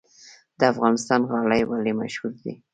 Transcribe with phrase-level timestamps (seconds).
[0.59, 2.53] د افغانستان غالۍ ولې مشهورې دي؟